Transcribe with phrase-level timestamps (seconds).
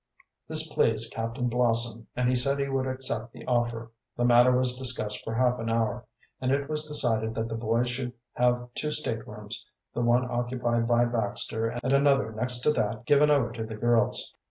[0.47, 3.91] This pleased Captain Blossom and he said he would accept the offer.
[4.17, 6.05] The matter was discussed for half an hour,
[6.41, 11.05] and it was decided that the boys should have two staterooms, the one occupied by
[11.05, 14.33] Baxter and another next to that given over to the girls.